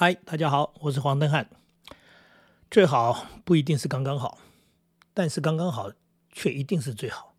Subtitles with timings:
[0.00, 1.50] 嗨，大家好，我是黄登汉。
[2.70, 4.38] 最好不一定是刚刚好，
[5.12, 5.90] 但是刚刚好
[6.30, 7.34] 却一定是最好。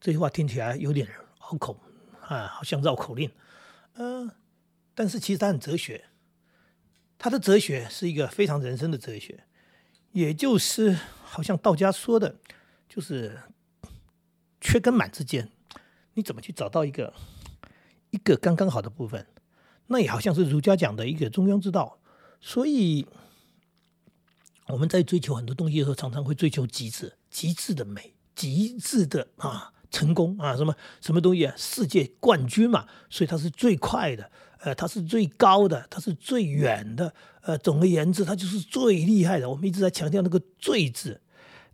[0.00, 1.78] 这句话听起来有点拗口
[2.22, 3.30] 啊，好像绕口令。
[3.92, 4.28] 嗯，
[4.96, 6.06] 但是其实它很哲学。
[7.18, 9.44] 它的哲学是一个非常人生的哲学，
[10.10, 12.34] 也就是好像道家说的，
[12.88, 13.40] 就是
[14.60, 15.48] 缺跟满之间，
[16.14, 17.14] 你怎么去找到一个
[18.10, 19.24] 一个刚刚好的部分？
[19.86, 21.98] 那也好像是儒家讲的一个中庸之道。
[22.40, 23.06] 所以
[24.68, 34.30] 我们在追求很多东西的时候，常常会追求极致、极致的美、极致的啊成功啊什么什么东西啊，世界冠军嘛，所以它是最快的。
[34.60, 39.48] 呃，它是最高的，它是最远的，呃，总而言之，它就是最厉害的。
[39.48, 41.20] 我们一直在强调那个“最”字，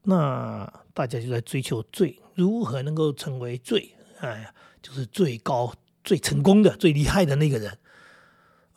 [0.03, 3.95] 那大家就在追求“最”，如何能够成为“最”？
[4.19, 5.73] 哎呀，就是最高、
[6.05, 7.79] 最成功的、最厉害的那个人，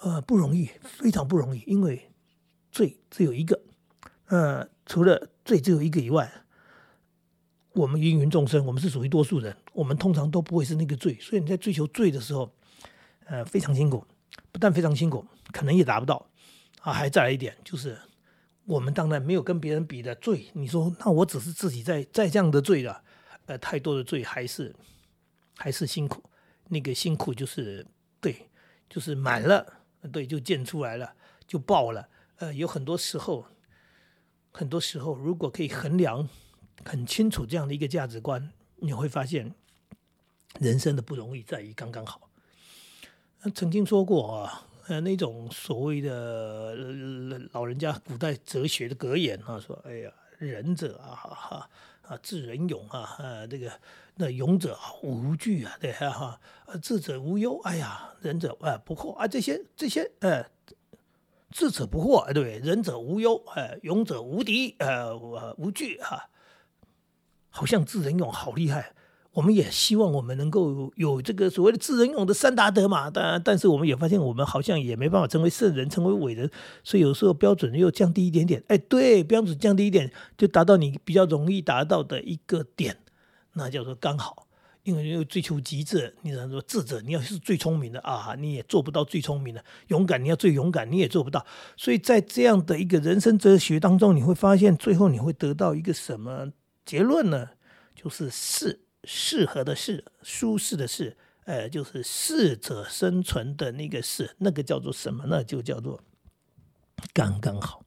[0.05, 2.11] 呃，不容易，非常不容易，因为
[2.71, 3.59] “罪”只有一个，
[4.27, 6.31] 呃，除了“罪”只有一个以外，
[7.73, 12.53] 我们芸芸众生，我们是属于多数人，我们通常都不会是那个“罪”，所以你在追求“罪”的时候。
[13.27, 14.05] 呃，非常辛苦，
[14.51, 16.29] 不但非常辛苦，可能也达不到
[16.81, 16.93] 啊。
[16.93, 17.97] 还再来一点，就是
[18.65, 20.45] 我们当然没有跟别人比的罪。
[20.53, 23.01] 你说，那我只是自己在在这样的罪了，
[23.47, 24.75] 呃，太多的罪还是
[25.57, 26.23] 还是辛苦。
[26.69, 27.83] 那个辛苦就是
[28.21, 28.47] 对，
[28.87, 29.74] 就是满了，
[30.11, 31.13] 对，就建出来了，
[31.47, 32.09] 就爆了。
[32.37, 33.45] 呃，有很多时候，
[34.51, 36.27] 很多时候，如果可以衡量
[36.83, 39.53] 很清楚这样的一个价值观，你会发现
[40.59, 42.29] 人生的不容易在于刚刚好。
[43.53, 46.75] 曾经说过啊，呃，那种所谓的
[47.53, 51.69] 老人家古代哲学的格言啊，说，哎呀，仁者啊，哈啊，
[52.07, 53.71] 啊智人勇啊，啊，这个
[54.15, 60.45] 那勇者无惧啊，对哈哈，呃，智者无忧，哎呀，仁者啊不惑啊，这些这些，呃，
[61.51, 65.17] 智者不惑，对，仁者无忧，呃，勇者无敌，呃，
[65.57, 66.29] 无惧哈，
[67.49, 68.93] 好像智人勇好厉害。
[69.35, 76.49] 我们也希望我们能够有这个所谓的智人勇的三大德嘛，但但是我们也发现我们好像也没办法成为圣人，成为伟人，
[76.85, 78.63] 所以有时候标准又降低一点点。
[78.69, 82.95] 哎，对，标准降低一点，就达到你比较容易达到的一个点，
[83.53, 84.47] 那叫做刚好。
[84.83, 91.45] 因为要追求极致，你想说智者，你要是最聪明的啊，你也做不到最聪明的；勇敢，你要最勇敢，你也做不到。
[91.75, 96.53] 所以在这样的一个人生哲学当中，你会发现最后你会得到一个什么
[96.85, 97.49] 结论呢？
[97.93, 98.84] 就是是。
[99.05, 105.43] 适合的适，舒适的适，呃，就是适者生存的那个适，那个叫做什么呢？
[105.43, 106.01] 就叫做
[107.13, 107.83] 刚刚好，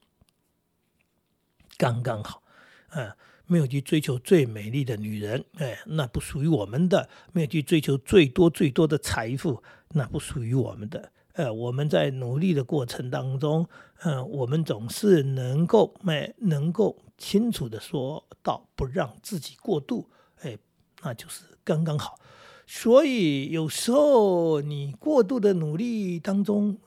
[1.77, 2.43] 刚刚好，
[2.89, 11.13] 啊，没有去追求最美丽的女人，哎，那不属于我们的；没有去追求最多最多的财富，那不属于我们的。
[11.33, 13.69] 呃，我们在努力的过程当中，
[14.03, 20.09] 嗯，我们总是能够，没能够清楚的说到，不让自己过度，
[20.43, 20.59] 哎。
[21.03, 22.19] 那就是刚刚好，
[22.67, 26.79] 所以有时候你过度的努力当中，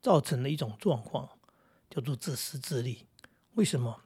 [0.00, 1.28] 造成了一种状况，
[1.90, 3.06] 叫做自私自利。
[3.54, 4.00] 为什么？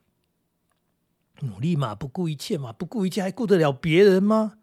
[1.41, 4.59] 努力嘛，不顾一切嘛，不顾一切还顾得了别人吗？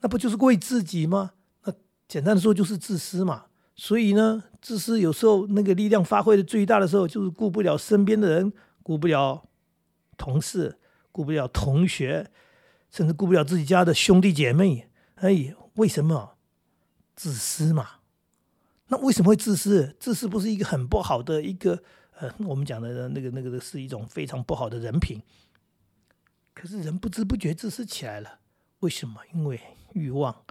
[0.00, 1.32] 那不就是为自己吗？
[1.64, 1.72] 那
[2.06, 3.46] 简单的说就是自私嘛。
[3.74, 8.52] 所以呢，自私有时候那个力量发挥的最大的时候，就是顾不了身边的人，
[8.84, 9.48] 顾不了
[10.16, 10.78] 同事，
[11.10, 12.30] 顾不了同学。
[12.94, 16.36] 甚至顾不了自己家的兄弟姐妹，哎，为什么
[17.16, 17.88] 自私嘛？
[18.86, 19.96] 那为什么会自私？
[19.98, 21.82] 自私不是一个很不好的一个
[22.20, 25.20] 呃，我们讲的那个那个是一种非常不好的人品。
[26.54, 28.38] 可是人不知不觉自私起来了，
[28.78, 29.20] 为什么？
[29.32, 29.60] 因为
[29.94, 30.44] 欲望，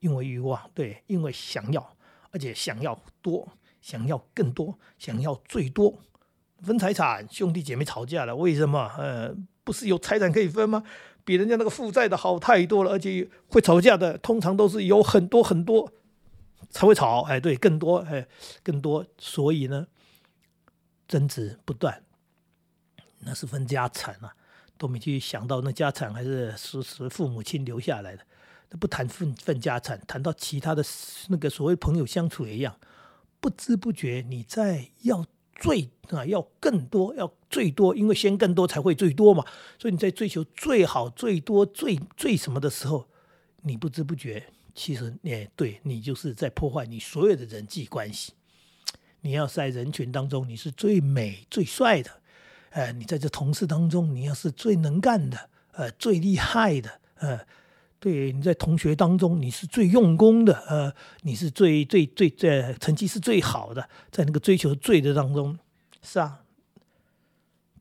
[0.00, 1.96] 因为欲望，对，因为想要，
[2.30, 5.98] 而且想要多，想要更多，想要最多，
[6.60, 8.92] 分财产，兄弟姐妹吵架了，为什么？
[8.98, 10.82] 呃，不是有财产可以分吗？
[11.26, 15.92] 比人家那个负债的好太多了，而且会吵架的，通常都是有很多很多
[16.70, 17.22] 才会吵。
[17.22, 18.28] 哎，对，更多，哎，
[18.62, 19.88] 更多，所以呢，
[21.08, 22.04] 争执不断。
[23.18, 24.32] 那是分家产啊，
[24.78, 28.22] 都没去想到那家产还是是是父母亲留下来的。
[28.70, 30.84] 那不谈分分家产，谈到其他的
[31.28, 32.78] 那个所谓朋友相处也一样，
[33.40, 35.26] 不知不觉你在要。
[35.58, 39.44] 最啊，要更多，要最多，因为先更多才会最多嘛。
[39.78, 43.08] 所以你在追求最好、最多、最最什么的时候，
[43.62, 44.44] 你不知不觉，
[44.74, 48.32] 其实也对你就是在破坏你所有的人际关系。
[49.22, 52.10] 你要在人群当中，你是最美、最帅的，
[52.70, 57.40] 呃，你在这同事当中，你要是最能干的，呃，最厉害的，呃，
[58.06, 60.92] 对，你在同学当中你是最用功的，呃，
[61.22, 65.58] 你是最最最最成绩是最好的，在那个追求最的当中，
[66.02, 66.42] 是啊。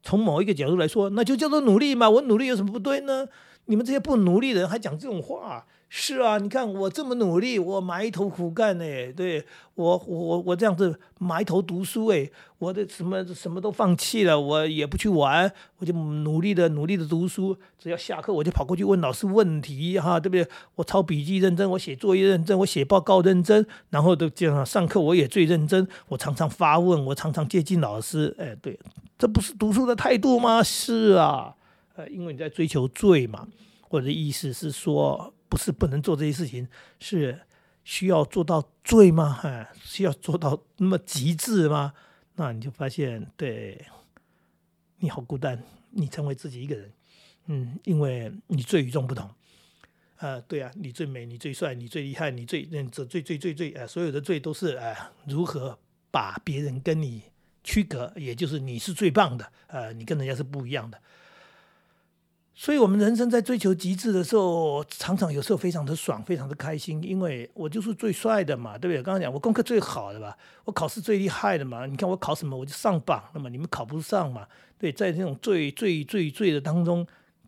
[0.02, 2.10] 从某一个角度来说，那就叫做努力嘛。
[2.10, 3.28] 我努力有什么不对呢？
[3.66, 5.66] 你们这些不努力的人还讲这种话？
[5.88, 8.84] 是啊，你看我这么努力，我埋头苦干呢，
[9.16, 9.46] 对
[9.76, 20.46] 我我我这样子埋头读书哎，我的什么什么都放弃了，我也不去玩，我就努力的努力的读书，只要下课我就跑过去问老师问题哈，对不对？
[20.74, 28.78] 我抄笔记认真，我写作业认真，我写报告认真，然后都这样上课我也最认真，我常常发问，我常常接近老师，哎，对，
[29.18, 30.62] 这不是读书的态度吗？
[30.64, 31.56] 是啊，
[31.96, 33.48] 呃，因为你在追求最嘛，
[33.90, 35.34] 我的意思是说。
[35.48, 36.68] 不是不能做这些事情，
[37.00, 37.40] 是
[37.86, 39.40] 需要做到最吗？
[39.44, 41.94] 哎，需要做到那么极致吗？
[42.36, 43.86] 那你就发现，对，
[44.98, 46.92] 你好孤单，你成为自己一个人，
[47.46, 49.30] 嗯，因为你最与众不同，
[50.18, 54.94] 呃，对啊，你最美，你最帅，你最厉害，你最嗯，这最最最最，呃，所有的最都是呃，
[55.28, 55.78] 如何
[56.12, 57.22] 把别人跟你
[57.64, 61.00] 区隔，也就是你是最棒的，呃，你跟人家是不一样的。
[62.58, 69.04] 所以，我们人生在追求极致的时候，常常有时候非常的爽，非常的开心，因为我就是最帅的嘛，对不对？
[69.04, 74.48] 刚刚讲我功课最好的吧，我考试最厉害的嘛，你看我考什么我就上榜，那么你们考不上嘛？
[74.80, 77.06] 对，在这种最最最最的当中。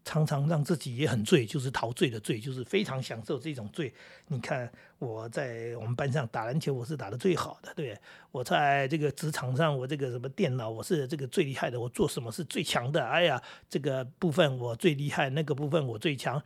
[0.07, 3.93] 常常让自己也很醉，就是陶醉的醉，就是非常享受这种醉。
[4.29, 7.93] 你看我在我们班上打篮球，我是打的最好的，对
[8.31, 13.05] 我在这个职场上，我这个什么电脑，我是这个最厉害的，我做什么是最强的。
[13.05, 16.41] 哎呀，这个部分我最厉害，那个部分我最强，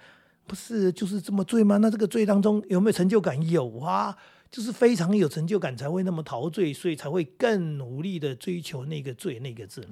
[0.47, 1.77] 不是就是这么醉吗？
[1.77, 3.39] 那这个醉当中有没有成就感？
[3.47, 4.17] 有啊，
[4.49, 9.87] 就是非常有成就感才会那么陶醉，所以才会更努力的追求那个醉那个字。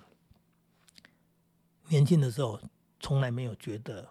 [1.89, 2.59] 年轻的时候。
[2.99, 4.07] 从来没有觉得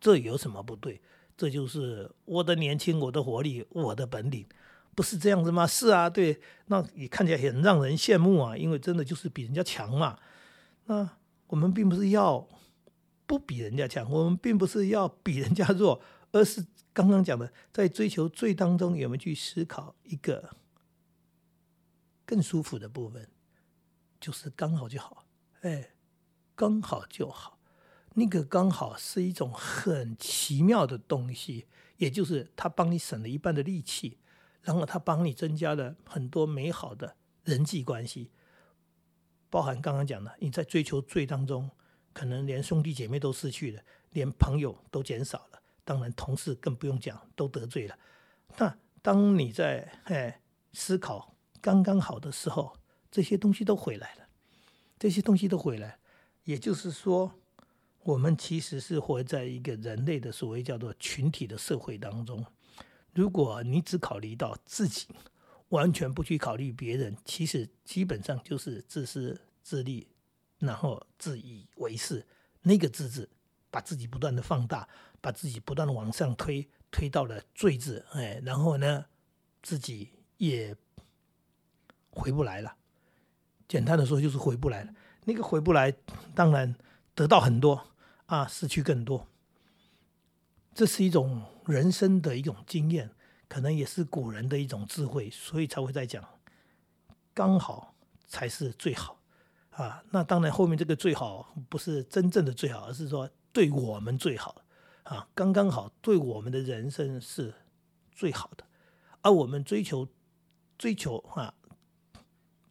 [0.00, 1.00] 这有什么不对，
[1.36, 4.46] 这就是我的年轻，我的活力，我的本领，
[4.94, 5.66] 不是这样子吗？
[5.66, 10.18] 是啊，对，那你看起来很让人羡慕啊，因为真的就是比人家强嘛。
[10.86, 12.48] 那我们并不是要
[13.26, 20.56] 不比人家强，我们并不是要比人家弱，而是刚刚讲的，在追求最当中有没有去思考一个
[22.24, 23.28] 更舒服的部分，
[24.20, 25.24] 就是刚好就好，
[25.60, 25.90] 哎，
[26.54, 27.59] 刚好就好。
[28.14, 31.66] 那个刚好是一种很奇妙的东西，
[31.96, 34.18] 也就是他帮你省了一半的力气，
[34.62, 37.14] 然后他帮你增加了很多美好的
[37.44, 38.32] 人际关系，
[39.48, 41.70] 包含刚刚讲的，你在追求最当中，
[42.12, 47.96] 可能连兄弟姐妹都失去了，连朋友都减少了，当然同事更不用讲，都得罪了。
[48.56, 50.42] 那当你在哎
[50.72, 52.76] 思考刚刚好的时候，
[53.08, 54.26] 这些东西都回来了，
[54.98, 56.00] 这些东西都回来，
[56.42, 57.36] 也就是说。
[58.02, 62.44] 我们其实是活在一个人类的所谓叫做群体的社会当中。
[63.12, 65.06] 如果你只考虑到自己，
[65.68, 70.08] 完全不去考虑别人，其实基本上就是自私自利，
[70.58, 72.26] 然后自以为是。
[72.62, 73.30] 那个自字，
[73.70, 74.86] 把自己不断的放大，
[75.22, 79.06] 把自己不断的往上推，推到了最字，哎，然后呢，
[79.62, 80.76] 自己也
[82.10, 82.76] 回不来了。
[83.66, 84.92] 简单的说，就是回不来了。
[85.24, 85.90] 那个回不来，
[86.34, 86.74] 当然
[87.20, 87.86] 得到很多。
[88.30, 89.26] 啊，失去更多，
[90.72, 93.10] 这是一种人生的一种经验，
[93.48, 96.24] 可能也是古人的一种智慧，所以才会在讲，
[97.34, 97.96] 刚好
[98.28, 99.18] 才是最好
[99.70, 100.04] 啊。
[100.10, 104.62] 那当然，后面这个最好不是真正的最好，而是说对我们最好
[105.02, 107.52] 啊，刚刚好对我们的人生是
[108.12, 108.64] 最好的。
[109.22, 110.06] 而我们追求
[110.78, 111.52] 追求啊，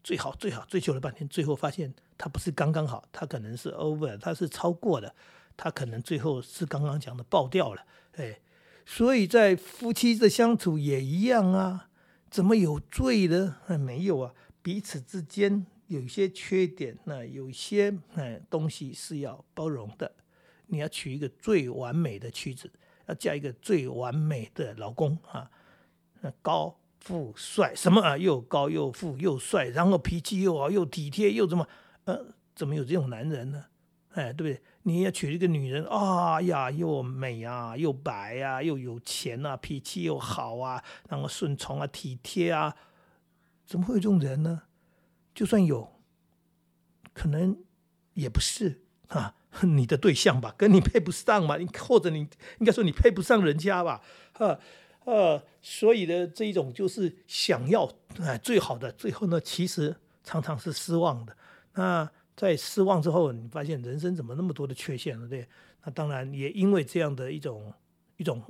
[0.10, 5.14] 最好最好追求了半天，最后发现它不是刚刚好，它可能是 over，它是超过的。
[5.56, 7.86] 他可能最后是刚刚讲的爆掉了，
[8.16, 8.40] 哎，
[8.88, 11.90] 所以在夫妻的相处也一样啊，
[12.32, 13.58] 怎么有罪呢？
[13.78, 20.12] 没有啊，彼此之间有一些缺点，那有些哎东西是要包容的。
[20.66, 22.72] 你要娶一个最完美的妻子，
[23.06, 25.52] 要嫁一个最完美的老公啊，
[26.22, 31.68] 那高富帅什么啊，又高又富又帅，然后脾气又好又体贴又怎么
[32.06, 32.26] 呃，
[32.56, 33.66] 怎么有这种男人呢？
[34.14, 34.62] 哎，对不对？
[34.84, 42.76] 你要娶一个女人啊呀，又美啊，又白啊，又有钱啊，脾气又好啊，然后顺从啊，体贴啊，
[43.66, 44.64] 怎么会有这种人呢？
[45.36, 46.02] 就算有，
[47.14, 47.58] 可能
[48.14, 52.28] 也不是啊， 你的对象吧，跟你配不上嘛，你或者你
[52.60, 54.02] 应该说你配不上人家吧，
[54.34, 54.60] 啊
[55.10, 57.90] 呃，所以呢这一种就是想要
[58.20, 61.36] 哎最好的，最后呢，其实常常是失望的，
[61.74, 62.10] 那。
[62.40, 65.28] 在失望之后，你发现人生怎么那么多的缺陷了？
[65.28, 65.46] 对，
[65.84, 67.74] 那当然也因为这样的一种
[68.16, 68.42] 一种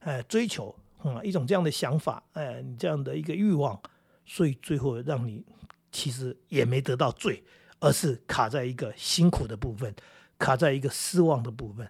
[0.00, 3.80] 哎，追求，嗯，一种这样的想法，哎，你这样的一个欲望，
[4.26, 5.44] 所以最后让你
[5.92, 7.40] 其实也没得到最，
[7.78, 9.94] 而是卡在一个辛苦的部分，
[10.36, 11.88] 卡在一个失望的部分，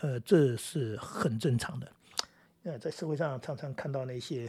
[0.00, 1.90] 呃，这是很正常的。
[2.64, 4.48] 呃，在社会上常常看到那些。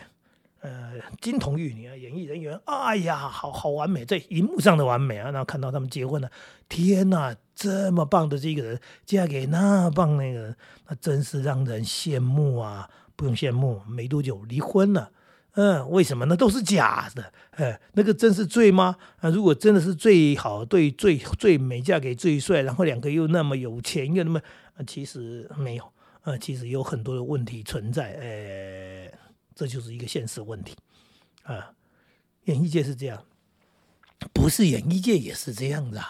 [0.61, 5.31] 呃，金童玉女啊，演艺人员，哎呀，好好完美，在荧幕上的完美啊。
[5.31, 6.29] 然后看到他们结婚了，
[6.67, 10.55] 天哪，这么棒的这个人嫁给那棒那个人，
[10.89, 12.89] 那真是让人羡慕啊！
[13.15, 15.11] 不用羡慕，没多久离婚了。
[15.53, 16.35] 嗯，为什么呢？
[16.35, 17.31] 都是假的。
[17.51, 18.97] 哎，那个真是最吗？
[19.21, 24.41] 啊，如果真的是最好，对最最美，嫁给最帅，然后两个又那么有钱，又那么……
[24.85, 25.83] 其实没有，
[26.23, 28.15] 呃，其实有很多的问题存在。
[28.19, 29.11] 哎。
[29.55, 30.73] 这就是一个现实问题，
[31.43, 31.73] 啊，
[32.45, 33.25] 演艺界是这样，
[34.31, 36.01] 不是演艺界也是这样的，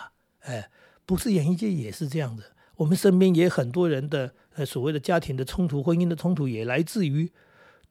[0.42, 0.70] 哎，
[1.04, 2.44] 不是演艺界也是这样的。
[2.76, 7.32] 我们身边也很多人的呃所谓的家庭的冲突、婚姻的冲突，也来自于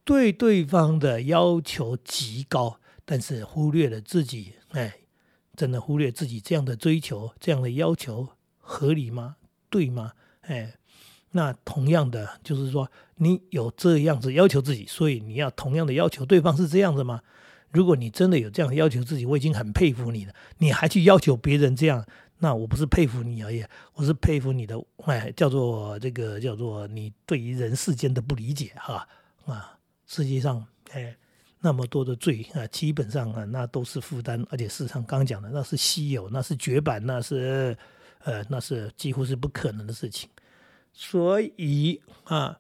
[0.05, 5.01] 对对方的要求极高，但是忽略了自己，哎，
[5.57, 9.39] 真的忽略自己这样的追求、这样的要求合理吗？
[9.69, 10.13] 对吗？
[10.43, 10.78] 哎。
[11.31, 17.21] 那同样的，就是说，你有这样子要求自己，所以你要同样的要求对方是这样子吗？
[17.71, 20.33] 如果你真的有这样的要求自己，我已经很佩服你了。
[20.57, 22.03] 你还去要求别人这样，
[22.39, 29.07] 那我不是佩服你而已，我是佩服你的，哎，叫做这个叫做你对于人世间的不理解哈
[29.45, 29.79] 啊！
[30.07, 31.15] 世界上哎
[31.61, 37.77] 那么多的罪啊，基本上啊那都是负担，而且事实上刚讲的那是稀有，那是绝版，那是
[38.21, 40.27] 呃那是几乎是不可能的事情。
[41.01, 42.59] 所以啊，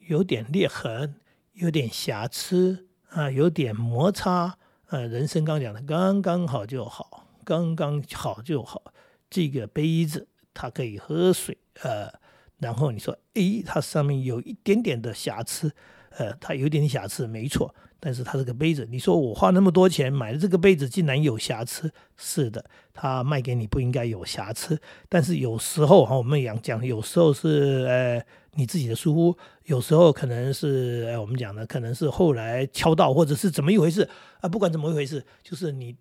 [0.00, 1.14] 有点裂痕，
[1.54, 4.58] 有点瑕疵啊，有点摩擦
[4.88, 4.98] 啊。
[4.98, 8.92] 人生刚讲的刚刚好就好，刚刚好就好。
[9.30, 12.12] 这个杯子它可以喝水，呃，
[12.58, 15.74] 然后你说，诶，它上面有一点点的瑕疵，
[16.16, 17.74] 呃，它有点瑕疵，没错。
[18.02, 22.64] 但是它是个杯子，你说我花那么多钱买的这个杯子竟然有瑕疵，是的，
[22.94, 24.80] 它卖给你不应该有瑕疵。
[25.06, 28.24] 但是有时候哈，我们讲讲，有时候是呃
[28.54, 34.08] 你自己的疏忽，有时候可能是呃我们讲的可能是后来敲到或者是怎么一回事
[34.40, 34.48] 啊？
[34.48, 35.94] 不管怎么一回事，就是你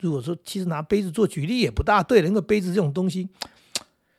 [0.00, 3.28] 如果说其实拿杯子做举例也不大对，那个杯子这种东西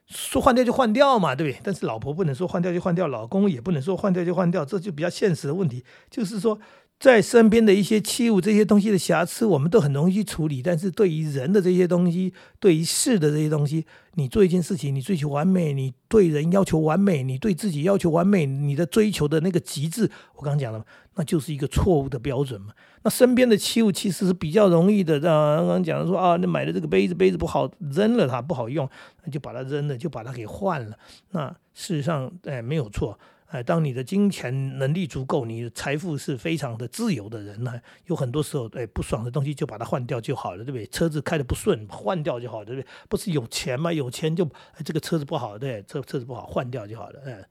[0.08, 1.60] 说换掉就换掉嘛，对不对？
[1.64, 6.60] 但是老婆不能说换掉就换掉，老公也不能说换掉就换掉，这就比较现实的问题，就是说。
[6.98, 10.62] 在身边的一些器物、这些东西的瑕疵，我们都很容易去处理。
[10.62, 20.84] 但是对于人的这些东西，对于事的这些东西，你做一件事情，你追求完美，你对人要求完美，你对自己要求完美，你的追求的那个极致，我刚刚讲了，
[21.16, 22.74] 那就是一个错误的标准嘛。
[23.04, 28.90] 那身边的器物其实是比较容易的，刚刚讲的说啊，你买的这个杯子，杯子不好，扔了它不好用，
[29.24, 30.98] 那就把它扔了，就把它给换了。
[31.32, 33.20] 那事实上，哎，没有错。
[33.48, 40.86] 哎，当你的金钱能力足够，你的财富是非常的自由的人呢，有很多时候，哎，不爽的东西就把它换掉就好了，对不对？
[40.88, 42.88] 车子开的不顺，换掉就好了，对不对？
[43.08, 43.94] 不是有钱吗？
[43.94, 44.50] 有钱就
[44.84, 47.20] 这个车子不好，对，车车子不好，换掉就好了。
[47.26, 47.46] 哎，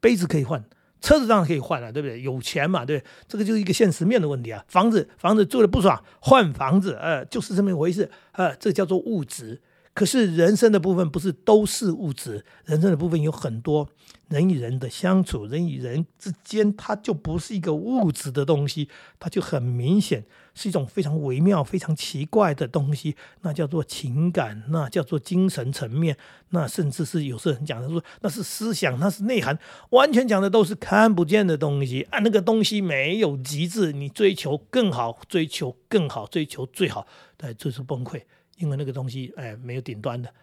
[0.00, 0.62] 杯子可以换，
[1.00, 2.20] 车子当然可以换了，对不对？
[2.20, 4.64] 有钱嘛，对，这个就是一个现实面的问题啊。
[4.66, 9.62] 房子房子住的不爽，换房子，呃，就是这么一回事，呃，这叫做物质。
[9.96, 13.88] 可是人生的部分不是都是物质，人生的部分有很多
[14.28, 26.18] 人与人的相处，人与人之间，它就不是一个物质的东西，它就很明显是一种非常微妙、非常奇怪的东西，那叫做情感，那叫做精神层面，
[26.50, 29.58] 那甚至是有时候人讲的说那是思想，那是内涵，
[29.92, 37.06] 完全讲的都是看不见的东西啊，那个东西没有极致，你追求更好，追求更好，追求最好，
[37.38, 38.20] 但，就是崩溃。
[38.56, 40.34] 因为那个东西，哎，没有顶端的，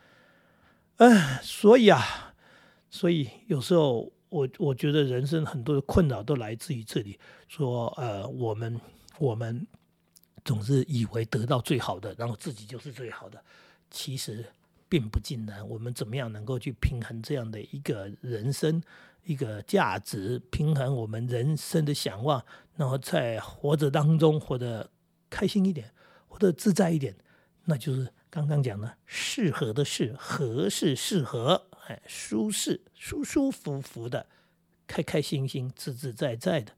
[0.97, 2.33] 哎，所以啊，
[2.89, 7.19] 所以有时候我我觉得人生很多的困扰都来自于这里。
[7.47, 8.79] 说，呃，我们
[9.19, 9.67] 我们
[10.45, 13.43] 总是以为得到最好的，然后自己就是最好的，
[13.91, 14.45] 其实
[14.89, 15.67] 并不尽然。
[15.67, 18.81] 我们怎么样能够去平衡这样的一个人生
[19.23, 22.43] 一个价值，平衡我们人生的想望，
[22.75, 24.89] 然后在活着当中活得
[25.29, 25.91] 开心一点，
[26.27, 27.15] 活得自在一点。
[27.65, 34.25] 那就是刚刚讲的适合的适，合适适合，哎，舒适舒舒服服的，
[34.85, 36.73] 开开心心自自在在的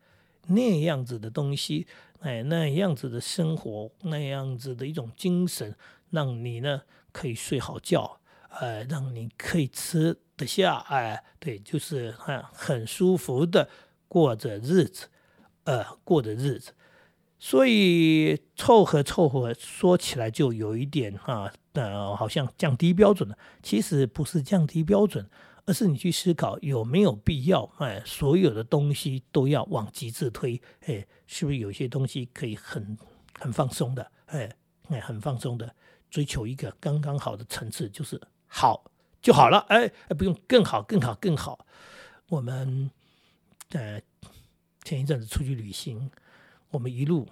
[0.47, 1.87] 那样子的东西，
[2.19, 5.75] 哎，那样子的生活，那样子的一种精神，
[6.11, 13.67] 让你呢可以睡好觉，哎，让你可以吃得下，哎，对，就是很很舒服的
[14.07, 15.07] 过着日子，
[15.63, 16.73] 呃，过着日子。
[17.37, 23.37] 所以凑合凑合说起来就有一点哈，呃，好像降低标准了。
[23.61, 25.29] 其实不是降低标准，
[25.65, 32.97] 而是你去思考有没有必要，哎，所有的东西都要往极致推，哎，是不是有些东西可以很
[33.37, 34.49] 很放松的，哎，
[34.89, 35.75] 哎，很放松的
[36.09, 38.85] 追求一个刚刚好的层次，就是好
[39.21, 39.87] 就好了，哎，
[40.17, 41.65] 不用更好，更好，更好。
[42.29, 42.89] 我们
[43.71, 44.01] 呃
[44.83, 46.09] 前一阵子出去旅行，
[46.69, 47.27] 我们一路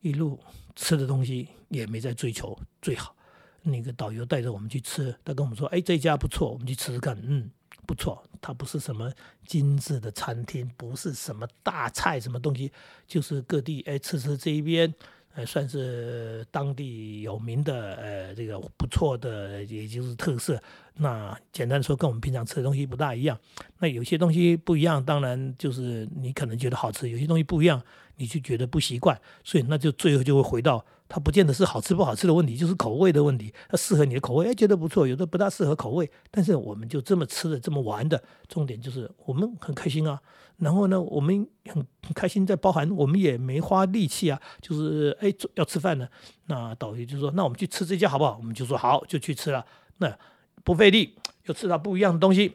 [0.00, 0.38] 一路
[0.76, 3.14] 吃的东西也没在追求最好。
[3.62, 7.50] 那个导游带着我们去吃，他跟我们说：“哎，这家不错，我们去吃吃看。”嗯，
[7.86, 9.12] 不错，它不是什么
[9.46, 12.72] 精致的餐厅，不是什么大菜什么东西，
[13.06, 14.94] 就是各地哎吃吃这一边，
[15.34, 20.60] 呃，算是当地有名的呃这个不错的，也就是特色。
[20.94, 23.38] 那简单说，跟我们平常吃的东西不大一样。
[23.78, 27.82] 那有些东西不一样，当然就是你可能觉得好吃；有些东西不一样，
[28.16, 29.20] 你就觉得不习惯。
[29.44, 30.84] 所以那就最后就会回到。
[31.12, 33.52] 它不见得是好吃不好吃的问题，就是口味的问题。
[33.68, 36.08] 它适合你的口味，哎，觉得不错；有的不大适合口味。
[36.30, 40.20] 但是我们就这么吃的，这么玩的，重点就是我们很开心啊。
[40.58, 46.08] 然后呢，我们很很开心，在包含我们也没花力气啊，就是哎要吃饭呢。
[46.46, 49.66] 那导游就说：“那我们去吃这家好不好？”我们就说：“好，就去吃了。”
[49.98, 50.16] 那
[50.62, 52.54] 不费力，又吃到不一样的东西，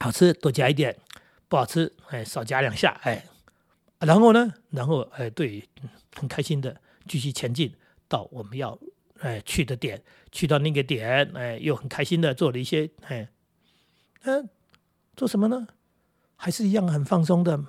[0.00, 0.94] 好吃多加一点，
[1.48, 3.24] 不好吃哎少加两下哎。
[4.00, 5.66] 然后呢，然后哎对，
[6.14, 6.76] 很开心的。
[7.06, 7.74] 继续前进
[8.08, 8.78] 到我们要
[9.20, 13.28] 哎去的点，去到那个点哎，又很开心的做了一些哎，
[14.22, 14.48] 嗯，
[15.16, 15.66] 做什么呢？
[16.36, 17.62] 还是一样很放松的，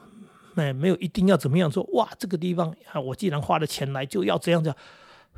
[0.56, 4.74] 哎，没有一定要怎么样说哇，这个地方啊，我既然花了钱来，就要这样子。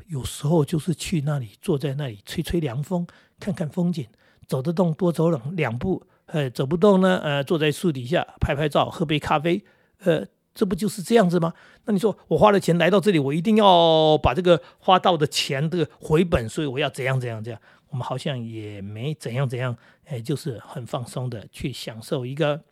[0.08, 3.06] 有时候就是去那里，坐在那里吹吹凉风，
[3.40, 4.06] 看看风景，
[4.46, 9.64] 走得动多走两两步，哎，走不动呢，呃，坐在树底下拍拍照，喝杯咖啡，
[10.00, 10.26] 呃。
[10.54, 11.52] 这不就是这样子吗？
[11.84, 17.60] 那你说我花了钱来到这里，我一定要把这个花到的钱的回本，所以我要怎样怎样怎样？
[17.88, 22.62] 我们好像也没怎样怎样，哎，就是很放松的去享受一个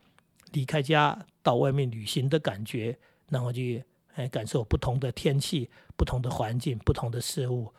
[0.53, 2.97] 离开家到外面旅行的感觉，
[3.29, 3.83] 然后去
[4.15, 7.73] 哎感受不同的天气、不同的环境、不同的事物，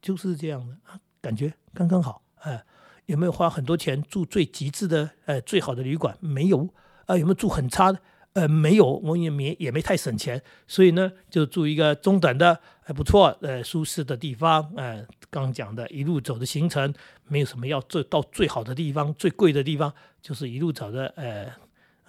[0.00, 2.22] 就是这样的啊，感觉刚刚好。
[2.36, 2.64] 哎，
[3.06, 6.16] 有没有花很多钱住最极致的、呃最好的旅馆？
[6.20, 6.68] 没有
[7.06, 7.16] 啊？
[7.16, 8.00] 有没有住很差的？
[8.34, 14.72] 呃，没有，我也没也没太省钱，所以呢，就住一个中等的还不错，呃，舒适的地方。
[14.76, 16.94] 呃，刚讲的一路走的行程，
[17.26, 21.52] 没有什么要最到最好的地方、最贵的地方，就是一路走的，呃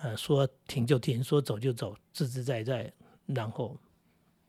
[0.01, 2.93] 呃，说停就停，说走就走，自自在在，
[3.25, 3.75] 然后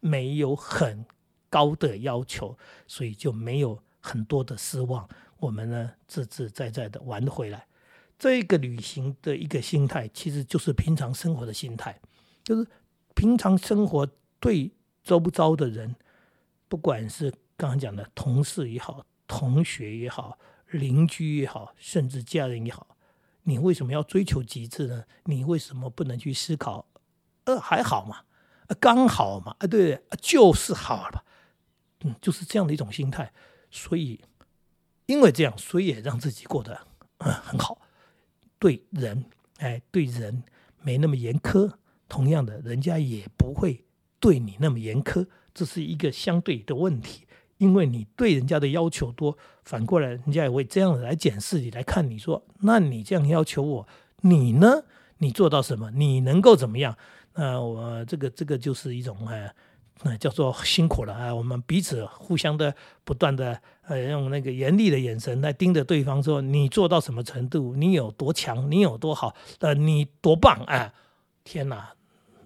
[0.00, 1.02] 没有很
[1.48, 2.54] 高的要求，
[2.87, 5.08] 所以就没有很多的失望。
[5.38, 7.66] 我们呢，自自在在的玩回来。
[8.22, 12.00] 这个旅行的一个心态，其实就是平常生活的心态，
[12.44, 12.64] 就是
[13.16, 14.06] 平常生活
[14.38, 14.70] 对
[15.02, 15.96] 周遭的人，
[16.68, 20.38] 不管是刚刚讲的同事也好、同学也好、
[20.70, 22.96] 邻居也好，甚至家人也好，
[23.42, 25.02] 你为什么要追求极致呢？
[25.24, 26.87] 你为什么不能去思考？
[27.46, 28.20] 呃，还好嘛，
[28.68, 31.24] 呃，刚好嘛，啊，对，就是好了，
[32.02, 33.32] 嗯，就是这样的一种心态。
[33.68, 34.20] 所以，
[35.06, 36.87] 因为这样，所以也让自己过得
[37.18, 37.80] 嗯很好。
[38.62, 39.25] 对人，
[39.59, 40.44] 哎，对人
[40.83, 41.68] 没那么严苛。
[42.09, 43.83] 同样的，人家也不会
[44.20, 45.27] 对你那么严苛。
[45.53, 47.27] 这是一个相对的问题，
[47.59, 53.88] 因为你对人家的要求多，反过来人家也会这样子来检视你，来看你说，那你这样要求我，
[54.20, 54.85] 你呢？
[55.18, 55.90] 你做到什么？
[55.90, 56.96] 你能够怎么样？
[57.35, 59.53] 那我这个这个就是一种哎。
[60.05, 61.33] 那叫做辛苦了啊！
[61.33, 62.74] 我们彼此互相的
[63.05, 67.76] 不断的呃，用那个严厉的眼神来盯着对方，说你做到什么程度？
[67.76, 68.68] 你有多强？
[68.68, 69.37] 你有多好？
[69.61, 70.92] 呃，你多棒啊！
[71.44, 71.94] 天哪，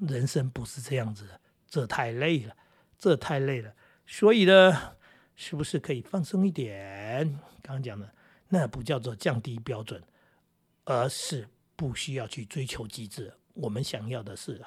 [0.00, 1.26] 人生不是这样子，
[1.66, 2.54] 这太累了，
[2.98, 3.72] 这太累了。
[4.06, 4.94] 所以呢，
[5.34, 7.26] 是不是可以放松一点？
[7.62, 8.12] 刚刚讲的
[8.48, 10.02] 那不叫做降低标准，
[10.84, 13.32] 而是不需要去追求极致。
[13.54, 14.62] 我们想要的是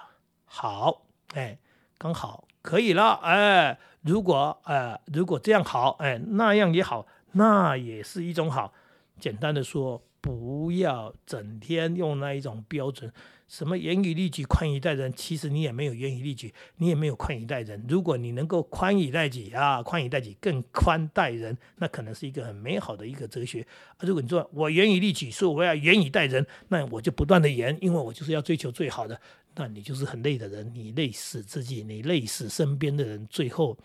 [0.45, 1.03] 好，
[1.35, 1.59] 哎，
[1.97, 2.47] 刚好。
[2.61, 8.73] 可以了，哎，如果，呃，如果这样好，哎，那样也好，那也是一种好。
[9.19, 13.11] 简单的说，不要整天用那一种标准，
[13.47, 17.85] 什么严以律己、宽以待人，其实你也没有严以律己，你也没有宽以待人。
[17.87, 23.65] 如果你能够宽以待己啊，宽以待己，更宽待人，那可能是一个很美好的一个哲学。
[23.99, 29.19] 如果你说我严以律己，说我要严以待人，那我就不断的严，因为我就是要追求最好的。
[29.55, 33.77] 那你就是很累的人，你累死自己，你累死身边的人，最后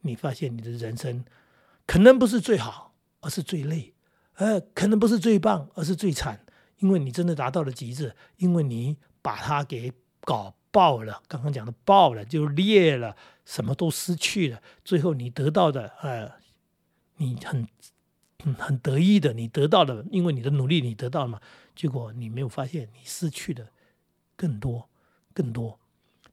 [0.00, 1.24] 你发现你的人生
[1.86, 3.94] 可能不是最好，而是最累，
[4.34, 6.44] 呃，可能不是最棒，而是最惨，
[6.78, 11.22] 因为你真的达到了极致，因为你把它给搞爆了。
[11.26, 16.30] 刚刚讲的爆了，就裂了，什么都失去了，最后你得到的，呃，
[17.16, 17.66] 你很
[18.44, 21.40] 嗯很得意的，你得到了，因为你的努力你得到了嘛，
[21.74, 23.68] 结果你没有发现你失去的
[24.36, 24.88] 更多
[25.38, 25.78] 更多，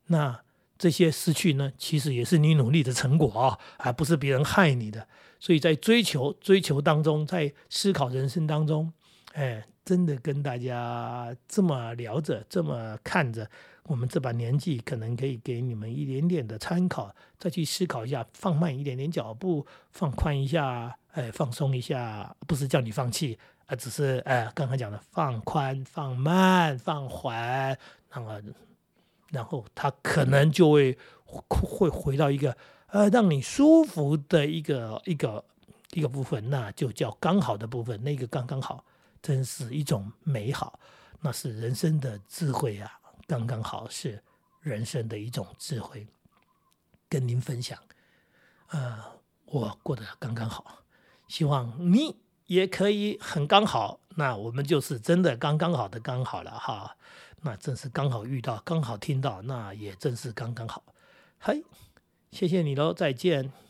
[0.08, 0.42] 那
[0.80, 5.08] 这些失去呢，其实也是你努力的成果啊，而不是别人害你的。
[5.40, 8.92] 所以在追求追求当中，在思考人生当中，
[9.34, 13.48] 哎，真的跟大家这么聊着，这么看着，
[13.84, 23.38] 我们这把年纪可能可以给你们一点点的参考，再去思考一下，放慢一点点脚步，放宽一下，哎，放松一下，不是叫你放弃，
[23.68, 27.78] 啊只是哎，刚才讲的放宽、放慢、放缓，
[28.12, 28.42] 那么，
[29.36, 32.56] 然后他可能就会会回到一个。
[32.88, 35.44] 呃，让你舒服的一个一个
[35.92, 38.02] 一个部分，那就叫刚好的部分。
[38.04, 38.86] 那个刚刚好，
[39.22, 40.80] 真是一种美好，
[41.20, 42.90] 那是人生的智慧啊！
[43.28, 44.24] 刚刚好是
[44.62, 46.08] 人生的一种智慧，
[47.10, 47.78] 跟您分享。
[48.70, 49.04] 呃，
[49.46, 50.84] 我过得刚刚好，
[51.28, 54.00] 希望你也可以很刚好。
[54.16, 56.96] 那我们就是真的刚刚好的刚好了哈。
[57.46, 60.84] 那正是刚好遇到，刚好听到，那也正是刚刚好。
[61.38, 61.62] 嗨。
[62.32, 63.65] 谢谢你喽，再见。